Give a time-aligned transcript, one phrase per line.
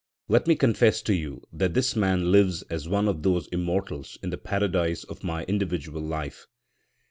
[0.27, 4.31] Let me confess to you that this man lives as one of those immortals in
[4.31, 6.47] the paradise of my individual life.